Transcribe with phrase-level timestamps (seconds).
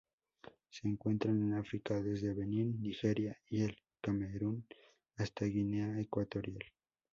[0.71, 4.65] Se encuentran en África: desde Benín, Nigeria y el Camerún
[5.15, 6.63] hasta Guinea Ecuatorial.